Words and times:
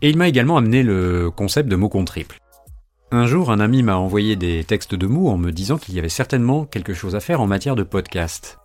et 0.00 0.08
il 0.08 0.16
m'a 0.16 0.28
également 0.28 0.56
amené 0.56 0.82
le 0.82 1.30
concept 1.30 1.68
de 1.68 1.76
mot 1.76 1.90
compte 1.90 2.06
triple. 2.06 2.38
Un 3.14 3.26
jour, 3.26 3.52
un 3.52 3.60
ami 3.60 3.84
m'a 3.84 3.96
envoyé 3.96 4.34
des 4.34 4.64
textes 4.64 4.96
de 4.96 5.06
mots 5.06 5.28
en 5.28 5.38
me 5.38 5.52
disant 5.52 5.78
qu'il 5.78 5.94
y 5.94 6.00
avait 6.00 6.08
certainement 6.08 6.64
quelque 6.64 6.94
chose 6.94 7.14
à 7.14 7.20
faire 7.20 7.40
en 7.40 7.46
matière 7.46 7.76
de 7.76 7.84
podcast. 7.84 8.58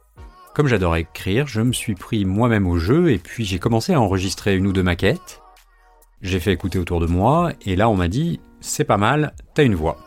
Comme 0.56 0.66
j'adore 0.66 0.96
écrire, 0.96 1.46
je 1.46 1.62
me 1.62 1.72
suis 1.72 1.94
pris 1.94 2.26
moi-même 2.26 2.66
au 2.66 2.80
jeu 2.80 3.12
et 3.12 3.20
puis 3.20 3.46
j'ai 3.46 3.60
commencé 3.60 3.94
à 3.94 4.02
enregistrer 4.02 4.58
une 4.58 4.66
ou 4.66 4.74
deux 4.74 4.82
maquettes. 4.82 5.44
J'ai 6.24 6.40
fait 6.40 6.52
écouter 6.52 6.80
autour 6.80 7.00
de 7.00 7.06
moi 7.06 7.52
et 7.64 7.76
là 7.76 7.90
on 7.90 7.96
m'a 7.96 8.08
dit 8.08 8.40
c'est 8.60 8.86
pas 8.86 8.98
mal, 8.98 9.36
t'as 9.54 9.64
une 9.64 9.76
voix. 9.76 10.00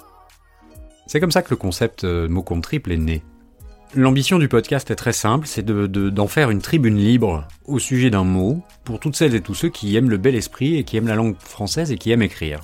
C'est 1.07 1.21
comme 1.21 1.31
ça 1.31 1.43
que 1.43 1.51
le 1.51 1.57
concept 1.57 2.03
euh, 2.03 2.29
mot 2.29 2.43
compte 2.43 2.65
triple 2.65 2.91
est 2.91 2.97
né. 2.97 3.23
L'ambition 3.95 4.41
du 4.41 4.49
podcast 4.49 4.91
est 4.91 4.97
très 4.97 5.13
simple, 5.13 5.47
c'est 5.47 5.65
d'en 5.65 5.87
de, 5.87 6.27
faire 6.27 6.51
une 6.51 6.63
tribune 6.63 6.97
libre 6.97 7.47
au 7.65 7.79
sujet 7.79 8.11
d'un 8.11 8.25
mot 8.25 8.61
pour 8.83 8.99
toutes 8.99 9.15
celles 9.15 9.37
et 9.37 9.41
tous 9.41 9.55
ceux 9.55 9.69
qui 9.69 9.95
aiment 9.95 10.11
le 10.11 10.19
bel 10.19 10.35
esprit 10.35 10.79
et 10.79 10.83
qui 10.83 10.97
aiment 10.97 11.07
la 11.07 11.15
langue 11.15 11.37
française 11.39 11.93
et 11.93 11.97
qui 11.97 12.11
aiment 12.11 12.23
écrire. 12.23 12.63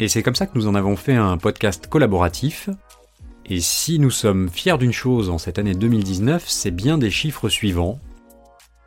Et 0.00 0.08
c'est 0.08 0.22
comme 0.22 0.34
ça 0.34 0.46
que 0.46 0.56
nous 0.56 0.66
en 0.66 0.74
avons 0.74 0.96
fait 0.96 1.14
un 1.14 1.36
podcast 1.38 1.86
collaboratif. 1.86 2.70
Et 3.46 3.60
si 3.60 3.98
nous 3.98 4.10
sommes 4.10 4.48
fiers 4.48 4.78
d'une 4.78 4.92
chose 4.92 5.30
en 5.30 5.38
cette 5.38 5.58
année 5.58 5.74
2019, 5.74 6.44
c'est 6.46 6.70
bien 6.70 6.98
des 6.98 7.10
chiffres 7.10 7.48
suivants. 7.48 7.98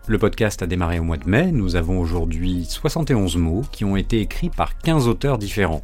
Le 0.08 0.18
podcast 0.18 0.62
a 0.62 0.68
démarré 0.68 1.00
au 1.00 1.04
mois 1.04 1.18
de 1.18 1.28
mai, 1.28 1.52
nous 1.52 1.76
avons 1.76 2.00
aujourd'hui 2.00 2.66
71 2.66 3.38
mots 3.38 3.64
qui 3.72 3.86
ont 3.86 3.96
été 3.96 4.22
écrits 4.22 4.52
par 4.52 4.78
15 4.78 5.08
auteurs 5.08 5.38
différents. 5.38 5.84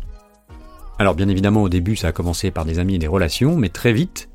Alors 1.00 1.16
bien 1.16 1.28
évidemment 1.28 1.64
au 1.64 1.70
début 1.70 1.96
ça 1.96 2.10
a 2.10 2.12
commencé 2.12 2.52
par 2.52 2.64
des 2.64 2.78
amis 2.78 2.96
et 2.96 3.00
des 3.00 3.08
relations, 3.08 3.58
mais 3.58 3.70
très 3.70 3.94
vite 3.94 4.30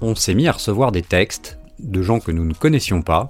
on 0.00 0.14
s'est 0.14 0.34
mis 0.34 0.48
à 0.48 0.52
recevoir 0.52 0.90
des 0.90 1.02
textes 1.02 1.58
de 1.78 2.02
gens 2.02 2.20
que 2.20 2.32
nous 2.32 2.44
ne 2.44 2.54
connaissions 2.54 3.02
pas, 3.02 3.28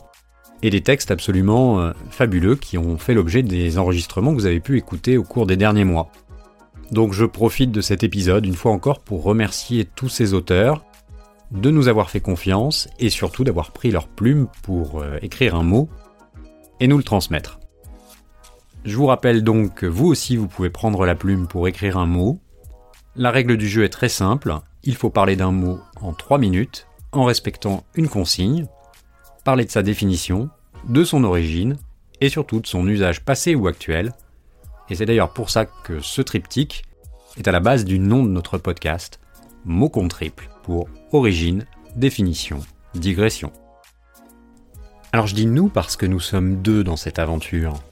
et 0.62 0.70
des 0.70 0.80
textes 0.80 1.10
absolument 1.10 1.80
euh, 1.80 1.92
fabuleux 2.10 2.56
qui 2.56 2.78
ont 2.78 2.98
fait 2.98 3.14
l'objet 3.14 3.42
des 3.42 3.78
enregistrements 3.78 4.32
que 4.32 4.40
vous 4.40 4.46
avez 4.46 4.60
pu 4.60 4.78
écouter 4.78 5.18
au 5.18 5.22
cours 5.22 5.46
des 5.46 5.56
derniers 5.56 5.84
mois. 5.84 6.10
Donc 6.92 7.12
je 7.12 7.24
profite 7.24 7.72
de 7.72 7.80
cet 7.80 8.04
épisode 8.04 8.46
une 8.46 8.54
fois 8.54 8.72
encore 8.72 9.00
pour 9.00 9.22
remercier 9.22 9.84
tous 9.84 10.08
ces 10.08 10.34
auteurs 10.34 10.84
de 11.50 11.70
nous 11.70 11.88
avoir 11.88 12.10
fait 12.10 12.20
confiance 12.20 12.88
et 12.98 13.10
surtout 13.10 13.44
d'avoir 13.44 13.72
pris 13.72 13.90
leur 13.90 14.08
plume 14.08 14.48
pour 14.62 15.00
euh, 15.00 15.18
écrire 15.22 15.54
un 15.54 15.62
mot 15.62 15.88
et 16.80 16.88
nous 16.88 16.96
le 16.96 17.02
transmettre. 17.02 17.58
Je 18.84 18.96
vous 18.96 19.06
rappelle 19.06 19.42
donc 19.42 19.74
que 19.74 19.86
vous 19.86 20.06
aussi 20.06 20.36
vous 20.36 20.48
pouvez 20.48 20.70
prendre 20.70 21.06
la 21.06 21.14
plume 21.14 21.48
pour 21.48 21.66
écrire 21.66 21.98
un 21.98 22.06
mot. 22.06 22.38
La 23.16 23.30
règle 23.30 23.56
du 23.56 23.68
jeu 23.68 23.84
est 23.84 23.88
très 23.88 24.08
simple, 24.08 24.54
il 24.84 24.94
faut 24.94 25.10
parler 25.10 25.34
d'un 25.34 25.52
mot 25.52 25.80
en 26.00 26.12
3 26.12 26.38
minutes 26.38 26.86
en 27.12 27.24
respectant 27.24 27.84
une 27.94 28.08
consigne, 28.08 28.66
parler 29.44 29.64
de 29.64 29.70
sa 29.70 29.82
définition, 29.82 30.50
de 30.88 31.02
son 31.02 31.24
origine 31.24 31.76
et 32.20 32.28
surtout 32.28 32.60
de 32.60 32.66
son 32.66 32.86
usage 32.86 33.24
passé 33.24 33.54
ou 33.54 33.66
actuel 33.66 34.12
et 34.88 34.94
c'est 34.94 35.06
d'ailleurs 35.06 35.32
pour 35.32 35.50
ça 35.50 35.64
que 35.66 36.00
ce 36.00 36.22
triptyque 36.22 36.84
est 37.36 37.48
à 37.48 37.52
la 37.52 37.60
base 37.60 37.84
du 37.84 37.98
nom 37.98 38.24
de 38.24 38.30
notre 38.30 38.58
podcast, 38.58 39.20
mot 39.64 39.88
compte 39.88 40.10
triple, 40.10 40.48
pour 40.62 40.88
origine, 41.12 41.66
définition, 41.96 42.60
digression. 42.94 43.52
Alors 45.12 45.26
je 45.26 45.34
dis 45.34 45.46
nous 45.46 45.68
parce 45.68 45.96
que 45.96 46.06
nous 46.06 46.20
sommes 46.20 46.62
deux 46.62 46.84
dans 46.84 46.96
cette 46.96 47.18
aventure. 47.18 47.82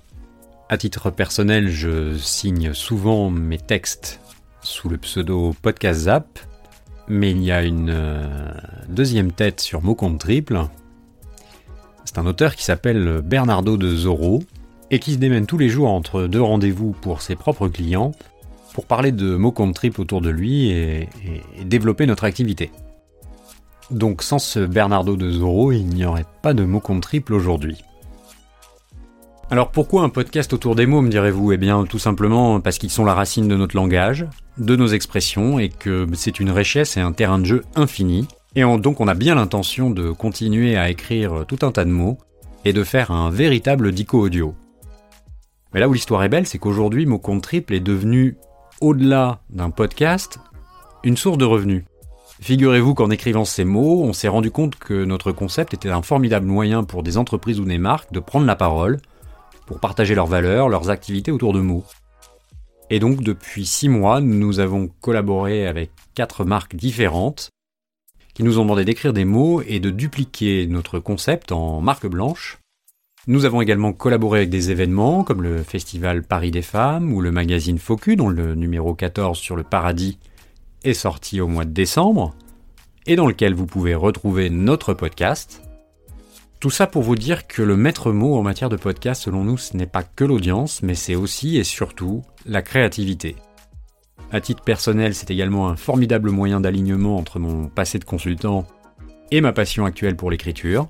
À 0.69 0.78
titre 0.78 1.10
personnel, 1.10 1.69
je 1.69 2.16
signe 2.16 2.75
souvent 2.75 3.31
mes 3.31 3.59
textes 3.59 4.21
sous 4.62 4.88
le 4.88 4.97
pseudo 4.99 5.54
Podcast 5.62 6.00
Zap, 6.00 6.38
mais 7.09 7.31
il 7.31 7.43
y 7.43 7.53
a 7.53 7.62
une 7.62 7.91
euh, 7.91 8.53
deuxième 8.88 9.33
tête 9.33 9.60
sur 9.60 9.83
mot 9.83 9.94
compte 9.94 10.19
triple. 10.19 10.66
C'est 12.04 12.19
un 12.19 12.27
auteur 12.27 12.56
qui 12.56 12.65
s'appelle 12.65 13.21
Bernardo 13.22 13.77
de 13.77 13.94
Zorro, 13.94 14.43
et 14.91 14.99
qui 14.99 15.12
se 15.12 15.19
démène 15.19 15.47
tous 15.47 15.59
les 15.59 15.69
jours 15.69 15.91
entre 15.91 16.27
deux 16.27 16.43
rendez-vous 16.43 16.93
pour 16.93 17.22
ses 17.22 17.37
propres 17.37 17.69
clients 17.69 18.12
pour 18.75 18.87
parler 18.87 19.12
de 19.12 19.37
mots 19.37 19.53
compte 19.53 19.75
triple 19.75 20.00
autour 20.00 20.21
de 20.21 20.31
lui 20.31 20.71
et, 20.71 21.09
développer 21.65 22.06
notre 22.06 22.25
activité. 22.25 22.71
Donc 23.91 24.22
sans 24.22 24.39
ce 24.39 24.61
Bernardo 24.61 25.17
de 25.17 25.31
Zorro, 25.31 25.71
il 25.72 25.87
n'y 25.87 26.05
aurait 26.05 26.27
pas 26.43 26.55
de 26.55 26.65
mots 26.65 26.81
compte 26.81 27.03
triple 27.03 27.34
aujourd'hui. 27.34 27.83
Alors 29.50 29.71
pourquoi 29.71 30.03
un 30.03 30.09
podcast 30.09 30.53
autour 30.53 30.75
des 30.75 30.87
mots, 30.87 31.03
me 31.03 31.11
direz-vous? 31.11 31.53
Eh 31.53 31.56
bien 31.56 31.84
tout 31.84 31.99
simplement 31.99 32.61
parce 32.61 32.78
qu'ils 32.78 32.91
sont 32.91 33.05
la 33.05 33.15
racine 33.15 33.47
de 33.47 33.56
notre 33.56 33.77
langage, 33.77 34.27
de 34.59 34.75
nos 34.75 34.89
expressions, 34.89 35.59
et 35.59 35.69
que 35.69 36.06
c'est 36.15 36.41
une 36.41 36.51
richesse 36.51 36.97
et 36.97 37.01
un 37.01 37.12
terrain 37.12 37.39
de 37.39 37.45
jeu 37.45 37.65
infini. 37.77 38.27
Et 38.56 38.62
donc 38.62 39.01
on 39.01 39.06
a 39.06 39.15
bien 39.15 39.34
l'intention 39.34 39.91
de 39.91 40.11
continuer 40.11 40.77
à 40.77 40.91
écrire 40.91 41.45
tout 41.47 41.59
un 41.62 41.71
tas 41.71 41.84
de 41.84 41.91
mots, 41.91 42.19
et 42.65 42.72
de 42.72 42.83
faire 42.83 43.11
un 43.11 43.31
véritable 43.31 43.93
dico 43.93 44.19
audio. 44.19 44.55
Mais 45.75 45.81
là 45.81 45.89
où 45.89 45.93
l'histoire 45.93 46.23
est 46.23 46.29
belle, 46.29 46.47
c'est 46.47 46.59
qu'aujourd'hui, 46.59 47.05
Mot 47.05 47.19
Compte 47.19 47.43
Triple 47.43 47.75
est 47.75 47.81
devenu, 47.81 48.37
au-delà 48.81 49.41
d'un 49.51 49.71
podcast, 49.71 50.39
une 51.03 51.17
source 51.17 51.37
de 51.37 51.45
revenus. 51.45 51.83
Figurez-vous 52.41 52.95
qu'en 52.95 53.11
écrivant 53.11 53.45
ces 53.45 53.65
mots, 53.65 54.05
on 54.05 54.13
s'est 54.13 54.29
rendu 54.29 54.53
compte 54.53 54.77
que 54.77 55.05
notre 55.05 55.33
concept 55.33 55.75
était 55.75 55.89
un 55.91 56.03
formidable 56.03 56.47
moyen 56.47 56.84
pour 56.84 57.03
des 57.03 57.19
entreprises 57.19 57.59
ou 57.59 57.65
des 57.65 57.79
marques 57.79 58.13
de 58.13 58.21
prendre 58.21 58.47
la 58.47 58.55
parole, 58.55 59.01
pour 59.67 59.81
partager 59.81 60.15
leurs 60.15 60.29
valeurs, 60.29 60.69
leurs 60.69 60.91
activités 60.91 61.33
autour 61.33 61.53
de 61.53 61.61
mots. 61.61 61.84
Et 62.89 63.01
donc 63.01 63.23
depuis 63.23 63.67
six 63.67 63.89
mois, 63.89 64.21
nous 64.21 64.61
avons 64.61 64.89
collaboré 65.01 65.67
avec 65.67 65.91
quatre 66.15 66.45
marques 66.45 66.77
différentes 66.77 67.51
qui 68.34 68.45
nous 68.45 68.59
ont 68.59 68.63
demandé 68.63 68.84
d'écrire 68.84 69.13
des 69.13 69.25
mots 69.25 69.61
et 69.63 69.81
de 69.81 69.91
dupliquer 69.91 70.67
notre 70.69 71.01
concept 71.01 71.51
en 71.51 71.81
marque 71.81 72.07
blanche 72.07 72.59
nous 73.27 73.47
avons 73.47 73.62
également 73.62 73.95
collaboré 73.95 74.41
avec 74.41 74.51
des 74.51 74.71
événements 74.71 75.25
comme 75.25 75.43
le 75.43 75.62
Festival 75.62 76.23
Paris 76.23 76.51
des 76.51 76.62
Femmes 76.62 77.12
ou 77.12 77.23
le 77.23 77.31
magazine 77.31 77.79
Focus 77.79 78.17
dont 78.17 78.29
le 78.29 78.55
numéro 78.55 78.95
14 78.95 79.39
sur 79.39 79.57
le 79.57 79.62
paradis 79.62 80.19
est 80.83 80.93
sorti 80.93 81.41
au 81.41 81.49
mois 81.49 81.65
de 81.65 81.71
décembre 81.71 82.34
et 83.07 83.17
dans 83.17 83.27
lequel 83.27 83.55
vous 83.55 83.67
pouvez 83.67 83.95
retrouver 83.95 84.51
notre 84.51 84.93
podcast. 84.93 85.63
Tout 86.61 86.69
ça 86.69 86.87
pour 86.87 87.03
vous 87.03 87.17
dire 87.17 87.47
que 87.47 87.63
le 87.63 87.77
maître 87.77 88.13
mot 88.13 88.37
en 88.37 88.43
matière 88.43 88.69
de 88.69 88.77
podcast 88.77 89.23
selon 89.23 89.43
nous 89.43 89.57
ce 89.57 89.75
n'est 89.75 89.87
pas 89.87 90.03
que 90.03 90.25
l'audience 90.25 90.83
mais 90.83 90.95
c'est 90.95 91.15
aussi 91.15 91.57
et 91.57 91.65
surtout 91.65 92.23
la 92.45 92.61
créativité. 92.61 93.37
À 94.33 94.41
titre 94.41 94.63
personnel, 94.65 95.15
c'est 95.15 95.31
également 95.31 95.69
un 95.69 95.77
formidable 95.77 96.31
moyen 96.31 96.60
d'alignement 96.60 97.16
entre 97.16 97.39
mon 97.39 97.69
passé 97.69 97.98
de 97.98 98.04
consultant 98.04 98.66
et 99.31 99.41
ma 99.41 99.53
passion 99.53 99.84
actuelle 99.84 100.16
pour 100.16 100.31
l'écriture. 100.31 100.89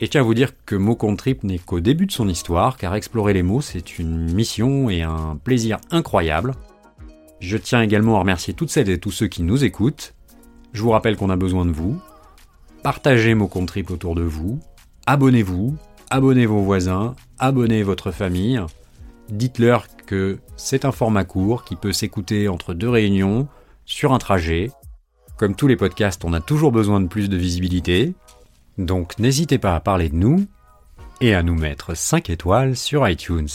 Et 0.00 0.06
je 0.06 0.10
tiens 0.10 0.22
à 0.22 0.24
vous 0.24 0.34
dire 0.34 0.52
que 0.66 0.74
Mot 0.74 0.96
Trip 1.16 1.44
n'est 1.44 1.58
qu'au 1.58 1.80
début 1.80 2.06
de 2.06 2.12
son 2.12 2.28
histoire, 2.28 2.76
car 2.76 2.94
explorer 2.94 3.32
les 3.32 3.42
mots, 3.42 3.60
c'est 3.60 3.98
une 3.98 4.32
mission 4.32 4.90
et 4.90 5.02
un 5.02 5.38
plaisir 5.42 5.78
incroyable. 5.90 6.52
Je 7.40 7.56
tiens 7.56 7.82
également 7.82 8.16
à 8.16 8.20
remercier 8.20 8.54
toutes 8.54 8.70
celles 8.70 8.90
et 8.90 8.98
tous 8.98 9.12
ceux 9.12 9.28
qui 9.28 9.42
nous 9.42 9.64
écoutent. 9.64 10.14
Je 10.72 10.82
vous 10.82 10.90
rappelle 10.90 11.16
qu'on 11.16 11.30
a 11.30 11.36
besoin 11.36 11.64
de 11.64 11.70
vous. 11.70 12.00
Partagez 12.82 13.34
Mot 13.34 13.48
Trip 13.66 13.90
autour 13.90 14.14
de 14.14 14.22
vous. 14.22 14.58
Abonnez-vous. 15.06 15.76
Abonnez 16.10 16.46
vos 16.46 16.60
voisins. 16.60 17.14
Abonnez 17.38 17.82
votre 17.82 18.10
famille. 18.10 18.60
Dites-leur 19.28 19.86
que 20.06 20.38
c'est 20.56 20.84
un 20.84 20.92
format 20.92 21.24
court 21.24 21.64
qui 21.64 21.76
peut 21.76 21.92
s'écouter 21.92 22.48
entre 22.48 22.74
deux 22.74 22.88
réunions, 22.88 23.48
sur 23.86 24.12
un 24.12 24.18
trajet. 24.18 24.70
Comme 25.36 25.54
tous 25.54 25.66
les 25.66 25.76
podcasts, 25.76 26.24
on 26.24 26.32
a 26.32 26.40
toujours 26.40 26.72
besoin 26.72 27.00
de 27.00 27.06
plus 27.06 27.28
de 27.28 27.36
visibilité. 27.36 28.14
Donc 28.78 29.18
n'hésitez 29.18 29.58
pas 29.58 29.74
à 29.74 29.80
parler 29.80 30.08
de 30.08 30.16
nous 30.16 30.46
et 31.20 31.34
à 31.34 31.42
nous 31.42 31.54
mettre 31.54 31.96
5 31.96 32.30
étoiles 32.30 32.76
sur 32.76 33.08
iTunes. 33.08 33.48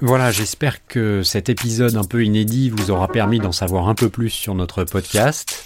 Voilà, 0.00 0.30
j'espère 0.30 0.86
que 0.86 1.22
cet 1.24 1.48
épisode 1.48 1.96
un 1.96 2.04
peu 2.04 2.24
inédit 2.24 2.70
vous 2.70 2.92
aura 2.92 3.08
permis 3.08 3.40
d'en 3.40 3.50
savoir 3.50 3.88
un 3.88 3.94
peu 3.94 4.08
plus 4.08 4.30
sur 4.30 4.54
notre 4.54 4.84
podcast 4.84 5.64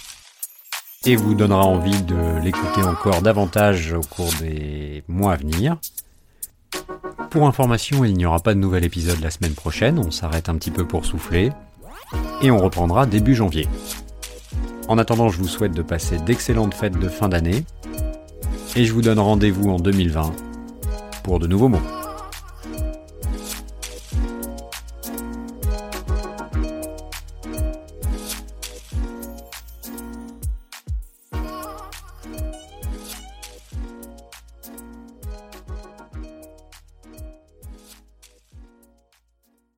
et 1.05 1.15
vous 1.15 1.35
donnera 1.35 1.65
envie 1.65 2.01
de 2.01 2.41
l'écouter 2.41 2.81
encore 2.81 3.21
davantage 3.21 3.93
au 3.93 4.01
cours 4.01 4.31
des 4.39 5.03
mois 5.07 5.33
à 5.33 5.35
venir. 5.35 5.77
Pour 7.29 7.47
information, 7.47 8.05
il 8.05 8.13
n'y 8.13 8.25
aura 8.25 8.39
pas 8.39 8.53
de 8.53 8.59
nouvel 8.59 8.85
épisode 8.85 9.19
la 9.21 9.29
semaine 9.29 9.53
prochaine, 9.53 9.99
on 9.99 10.11
s'arrête 10.11 10.49
un 10.49 10.55
petit 10.55 10.71
peu 10.71 10.87
pour 10.87 11.05
souffler, 11.05 11.51
et 12.41 12.51
on 12.51 12.57
reprendra 12.57 13.05
début 13.05 13.35
janvier. 13.35 13.67
En 14.87 14.97
attendant, 14.97 15.29
je 15.29 15.37
vous 15.37 15.47
souhaite 15.47 15.73
de 15.73 15.81
passer 15.81 16.17
d'excellentes 16.17 16.73
fêtes 16.73 16.99
de 16.99 17.07
fin 17.07 17.29
d'année, 17.29 17.63
et 18.75 18.85
je 18.85 18.93
vous 18.93 19.01
donne 19.01 19.19
rendez-vous 19.19 19.69
en 19.69 19.77
2020 19.77 20.33
pour 21.23 21.39
de 21.39 21.47
nouveaux 21.47 21.69
mots. 21.69 21.92